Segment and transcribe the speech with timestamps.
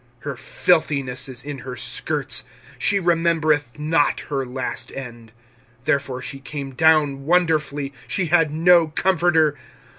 [0.21, 2.43] 25:001:009 Her filthiness is in her skirts;
[2.79, 5.31] she remembereth not her last end;
[5.83, 9.55] therefore she came down wonderfully: she had no comforter.